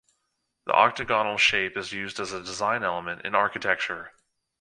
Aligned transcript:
The 0.65 0.73
octagonal 0.73 1.37
shape 1.37 1.77
is 1.77 1.91
used 1.93 2.19
as 2.19 2.33
a 2.33 2.41
design 2.41 2.83
element 2.83 3.23
in 3.23 3.35
architecture. 3.35 4.11